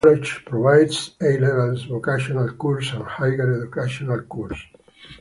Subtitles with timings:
[0.03, 4.63] The college provides A levels, vocational courses and higher education courses.